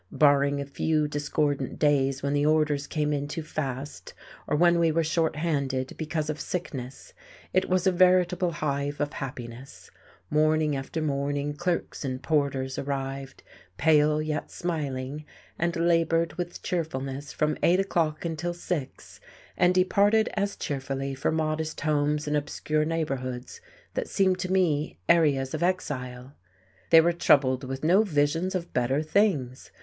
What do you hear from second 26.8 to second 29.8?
They were troubled with no visions of better things.